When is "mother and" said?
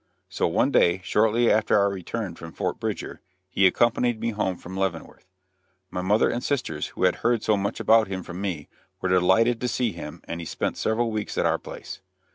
6.01-6.43